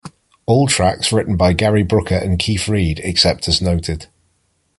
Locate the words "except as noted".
3.03-4.07